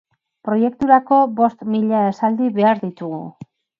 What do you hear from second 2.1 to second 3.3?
esaldi behar ditugu.